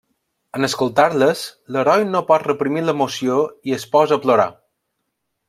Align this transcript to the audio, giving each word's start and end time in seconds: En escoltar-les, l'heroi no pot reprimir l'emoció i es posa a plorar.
En 0.59 0.67
escoltar-les, 0.67 1.43
l'heroi 1.75 2.05
no 2.15 2.23
pot 2.31 2.47
reprimir 2.53 2.83
l'emoció 2.87 3.37
i 3.71 3.77
es 3.79 3.87
posa 3.95 4.19
a 4.19 4.25
plorar. 4.27 4.49